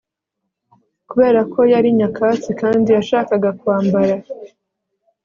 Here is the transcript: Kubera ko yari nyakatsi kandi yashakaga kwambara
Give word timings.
Kubera 1.09 1.41
ko 1.53 1.59
yari 1.73 1.89
nyakatsi 1.97 2.49
kandi 2.61 2.87
yashakaga 2.97 3.49
kwambara 3.59 4.15